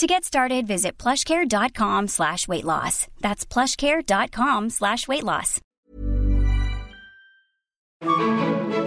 [0.00, 3.06] To get started, visit plushcare.com slash weight loss.
[3.20, 5.60] That's plushcare.com slash weight loss.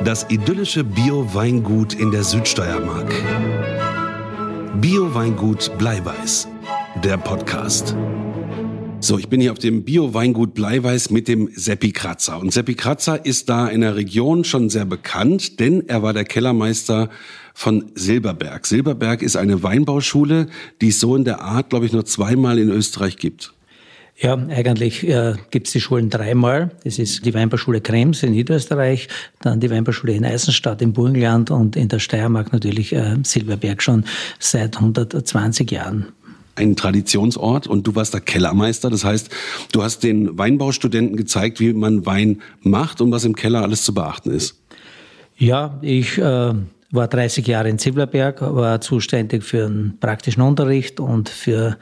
[0.04, 3.14] Das idyllische Bio-Weingut in der Südsteiermark.
[4.82, 6.48] Bio-Weingut Bleiweiß.
[7.04, 7.96] Der Podcast.
[9.04, 12.40] So, ich bin hier auf dem Bio-Weingut Bleiweiß mit dem Seppi Kratzer.
[12.40, 16.24] Und Seppi Kratzer ist da in der Region schon sehr bekannt, denn er war der
[16.24, 17.10] Kellermeister
[17.54, 18.66] von Silberberg.
[18.66, 20.48] Silberberg ist eine Weinbauschule,
[20.80, 23.54] die es so in der Art, glaube ich, nur zweimal in Österreich gibt.
[24.16, 26.72] Ja, eigentlich äh, gibt es die Schulen dreimal.
[26.86, 29.10] Das ist die Weinbauschule Krems in Niederösterreich,
[29.42, 34.06] dann die Weinbauschule in Eisenstadt im Burgenland und in der Steiermark natürlich äh, Silberberg schon
[34.40, 36.14] seit 120 Jahren
[36.56, 38.90] ein Traditionsort und du warst der Kellermeister.
[38.90, 39.30] Das heißt,
[39.72, 43.94] du hast den Weinbaustudenten gezeigt, wie man Wein macht und was im Keller alles zu
[43.94, 44.60] beachten ist.
[45.36, 46.54] Ja, ich äh,
[46.94, 51.78] war 30 Jahre in Ziblerberg, war zuständig für den praktischen Unterricht und für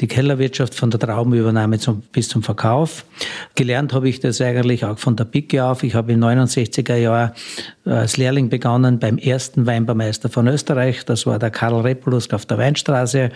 [0.00, 3.04] die Kellerwirtschaft von der Traubenübernahme zum, bis zum Verkauf.
[3.54, 5.84] Gelernt habe ich das eigentlich auch von der Picke auf.
[5.84, 7.32] Ich habe im 69er Jahr
[7.84, 11.04] als Lehrling begonnen beim ersten Weinbaumeister von Österreich.
[11.04, 13.30] Das war der Karl Repulus auf der Weinstraße.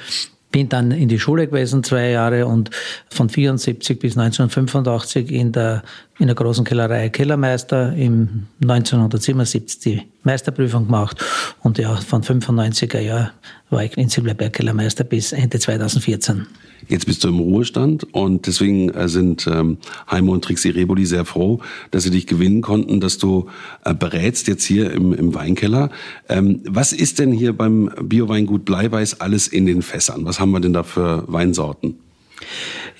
[0.52, 2.70] Bin dann in die Schule gewesen, zwei Jahre, und
[3.08, 5.82] von 74 bis 1985 in der,
[6.18, 11.24] in der großen Kellerei Kellermeister, im 1977 die Meisterprüfung gemacht
[11.62, 13.32] und ja, von 95er Jahr
[13.70, 16.46] war ich in Silberberg Kellermeister bis Ende 2014.
[16.88, 19.78] Jetzt bist du im Ruhestand und deswegen äh, sind ähm,
[20.10, 21.60] Heimo und Trixie Reboli sehr froh,
[21.90, 23.48] dass sie dich gewinnen konnten, dass du
[23.84, 25.90] äh, berätst jetzt hier im, im Weinkeller.
[26.28, 30.24] Ähm, was ist denn hier beim Bioweingut Bleiweiß alles in den Fässern?
[30.24, 31.98] Was haben wir denn da für Weinsorten?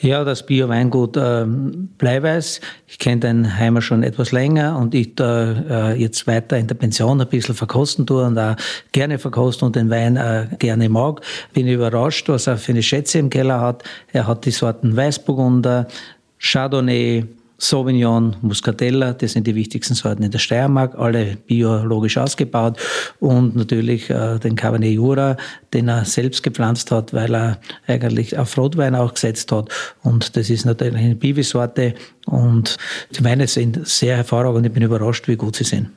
[0.02, 2.62] Ja, das Bio-Weingut äh, Bleiweiß.
[2.86, 6.74] Ich kenne den Heimer schon etwas länger und ich da äh, jetzt weiter in der
[6.74, 8.56] Pension ein bisschen verkosten tue und auch
[8.92, 11.20] gerne verkosten und den Wein äh, gerne mag.
[11.52, 13.84] Bin überrascht, was er für eine Schätze im Keller hat.
[14.10, 15.86] Er hat die Sorten Weißburgunder,
[16.38, 17.26] Chardonnay,
[17.62, 22.78] Sauvignon, Muscatella, das sind die wichtigsten Sorten in der Steiermark, alle biologisch ausgebaut
[23.20, 25.36] und natürlich äh, den Cabernet Jura,
[25.74, 29.68] den er selbst gepflanzt hat, weil er eigentlich auf Rotwein auch gesetzt hat
[30.02, 31.94] und das ist natürlich eine Bibi-Sorte
[32.24, 32.78] und
[33.12, 35.90] die Weine sind sehr hervorragend, ich bin überrascht, wie gut sie sind.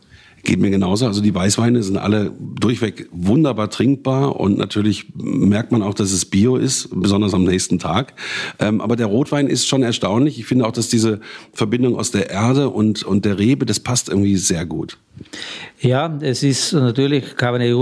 [0.43, 1.07] Geht mir genauso.
[1.07, 6.25] Also die Weißweine sind alle durchweg wunderbar trinkbar und natürlich merkt man auch, dass es
[6.25, 8.13] Bio ist, besonders am nächsten Tag.
[8.59, 10.37] Ähm, aber der Rotwein ist schon erstaunlich.
[10.37, 11.21] Ich finde auch, dass diese
[11.53, 14.97] Verbindung aus der Erde und, und der Rebe, das passt irgendwie sehr gut.
[15.79, 17.75] Ja, es ist natürlich Cabernet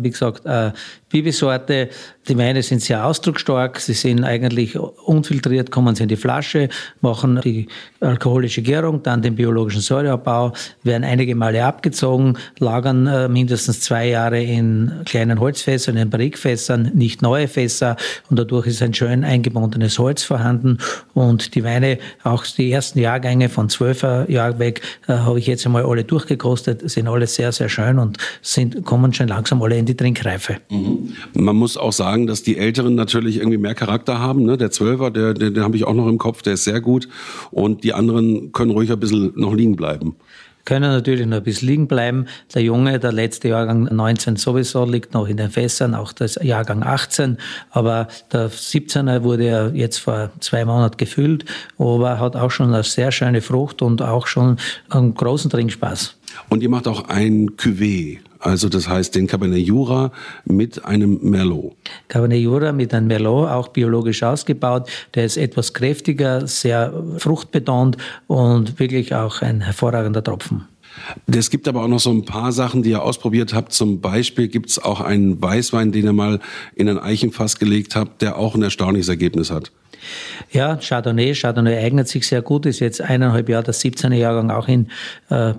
[0.00, 0.70] wie gesagt, äh,
[1.08, 1.88] Bibisorte.
[2.28, 3.80] Die Weine sind sehr ausdrucksstark.
[3.80, 6.68] Sie sind eigentlich unfiltriert, kommen sie in die Flasche,
[7.00, 7.68] machen die
[8.00, 14.42] alkoholische Gärung, dann den biologischen Säureabbau, werden einige Male abgezogen, lagern äh, mindestens zwei Jahre
[14.42, 17.96] in kleinen Holzfässern, in Barrikfässern, nicht neue Fässer.
[18.28, 20.78] Und dadurch ist ein schön eingebundenes Holz vorhanden.
[21.14, 25.64] Und die Weine, auch die ersten Jahrgänge von 12er Jahr weg, äh, habe ich jetzt
[25.64, 29.86] einmal alle durchgekostet, sind alle sehr, sehr schön und sind, kommen schon langsam alle in
[29.86, 30.56] die Trinkreife.
[30.70, 31.14] Mhm.
[31.34, 34.44] Man muss auch sagen, dass die Älteren natürlich irgendwie mehr Charakter haben.
[34.44, 34.56] Ne?
[34.56, 37.08] Der Zwölfer, der, der, den habe ich auch noch im Kopf, der ist sehr gut.
[37.50, 40.16] Und die anderen können ruhig ein bisschen noch liegen bleiben
[40.68, 42.26] können natürlich noch ein bisschen liegen bleiben.
[42.52, 46.82] Der Junge, der letzte Jahrgang 19 sowieso, liegt noch in den Fässern, auch das Jahrgang
[46.82, 47.38] 18.
[47.70, 51.46] Aber der 17er wurde ja jetzt vor zwei Monaten gefüllt,
[51.78, 54.58] aber hat auch schon eine sehr schöne Frucht und auch schon
[54.90, 56.18] einen großen Trinkspaß.
[56.50, 58.18] Und ihr macht auch ein Cuvée.
[58.38, 60.12] Also das heißt den Cabernet Jura
[60.44, 61.74] mit einem Merlot.
[62.08, 64.88] Cabernet Jura mit einem Merlot, auch biologisch ausgebaut.
[65.14, 70.66] Der ist etwas kräftiger, sehr fruchtbetont und wirklich auch ein hervorragender Tropfen.
[71.26, 73.72] Es gibt aber auch noch so ein paar Sachen, die ihr ausprobiert habt.
[73.72, 76.40] Zum Beispiel gibt es auch einen Weißwein, den ihr mal
[76.74, 79.70] in ein Eichenfass gelegt habt, der auch ein erstaunliches Ergebnis hat.
[80.50, 81.34] Ja, Chardonnay.
[81.34, 84.88] Chardonnay eignet sich sehr gut, ist jetzt eineinhalb Jahre, der 17er Jahrgang auch in
[85.30, 85.54] äh,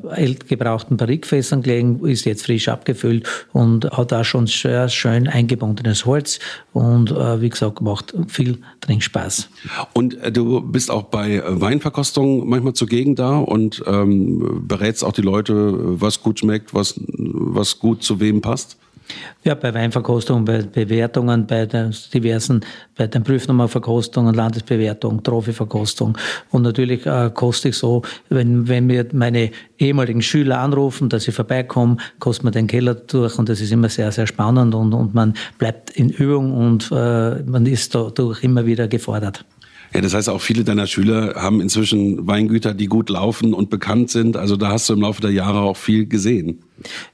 [0.47, 6.39] gebrauchten Barrikfässern gelegen, ist jetzt frisch abgefüllt und hat auch schon sehr schön eingebundenes Holz
[6.73, 9.49] und äh, wie gesagt, macht viel Trinkspaß.
[9.93, 15.13] Und äh, du bist auch bei äh, Weinverkostungen manchmal zugegen da und ähm, berätst auch
[15.13, 18.77] die Leute, was gut schmeckt, was, was gut zu wem passt?
[19.43, 22.61] Ja, bei Weinverkostungen, bei Bewertungen, bei den diversen,
[22.97, 26.17] bei den Prüfnummerverkostungen, Landesbewertung, Trophyverkostung.
[26.51, 31.33] Und natürlich äh, koste ich so, wenn, wenn mir meine ehemaligen Schüler anrufen, dass ich
[31.33, 35.13] vorbeikomme, kostet man den Keller durch und das ist immer sehr, sehr spannend und, und
[35.13, 39.45] man bleibt in Übung und äh, man ist dadurch immer wieder gefordert.
[39.93, 44.11] Ja, das heißt auch viele deiner Schüler haben inzwischen Weingüter, die gut laufen und bekannt
[44.11, 44.37] sind.
[44.37, 46.59] Also da hast du im Laufe der Jahre auch viel gesehen.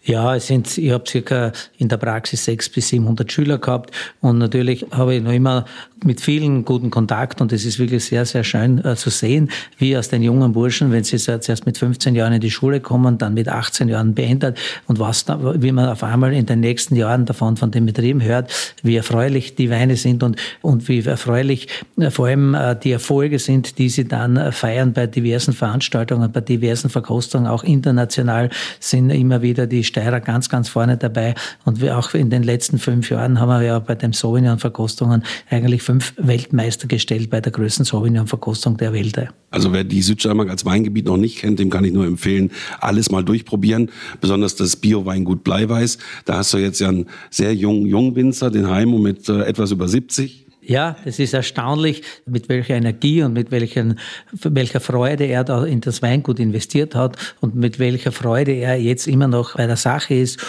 [0.04, 3.92] Ja, es sind, ich habe circa in der Praxis 600 bis 700 Schüler gehabt
[4.22, 5.66] und natürlich habe ich noch immer
[6.04, 9.98] mit vielen guten Kontakt und es ist wirklich sehr, sehr schön äh, zu sehen, wie
[9.98, 13.34] aus den jungen Burschen, wenn sie zuerst mit 15 Jahren in die Schule kommen, dann
[13.34, 14.58] mit 18 Jahren beendet
[14.88, 18.22] und was da, wie man auf einmal in den nächsten Jahren davon von den Betrieben
[18.22, 18.52] hört,
[18.84, 21.68] wie erfreulich die Weine sind und, und wie erfreulich
[21.98, 26.32] äh, vor allem äh, die Erfolge sind, die sie dann äh, feiern bei diversen Veranstaltungen,
[26.32, 31.34] bei diversen Verkostungen, auch international sind immer wieder wieder die Steirer ganz, ganz vorne dabei.
[31.64, 35.82] Und wir auch in den letzten fünf Jahren haben wir ja bei den Sauvignon-Verkostungen eigentlich
[35.82, 39.06] fünf Weltmeister gestellt bei der größten Sauvignon-Verkostung der Welt.
[39.52, 43.12] Also wer die Südsteiermark als Weingebiet noch nicht kennt, dem kann ich nur empfehlen, alles
[43.12, 43.90] mal durchprobieren.
[44.20, 45.98] Besonders das Bio-Weingut Bleiweiß.
[46.26, 49.88] Da hast du jetzt ja einen sehr jungen Jungwinzer, den Heimo mit äh, etwas über
[49.88, 54.00] 70 ja, es ist erstaunlich, mit welcher Energie und mit welchen,
[54.32, 59.08] welcher Freude er da in das Weingut investiert hat und mit welcher Freude er jetzt
[59.08, 60.40] immer noch bei der Sache ist.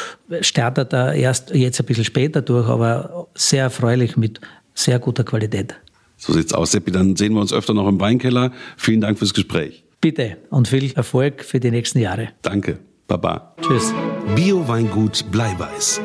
[0.40, 4.40] Startet er erst jetzt ein bisschen später durch, aber sehr erfreulich mit
[4.74, 5.74] sehr guter Qualität.
[6.16, 6.90] So sieht's aus, Seppi.
[6.90, 8.52] Dann sehen wir uns öfter noch im Weinkeller.
[8.76, 9.84] Vielen Dank fürs Gespräch.
[10.00, 12.28] Bitte und viel Erfolg für die nächsten Jahre.
[12.42, 12.78] Danke.
[13.06, 13.54] Baba.
[13.60, 13.92] Tschüss.
[14.34, 16.00] Bio-Weingut Bleiweiß.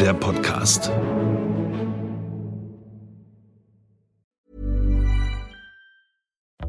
[0.00, 0.90] Der Podcast.